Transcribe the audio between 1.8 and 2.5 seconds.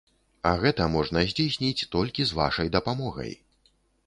толькі з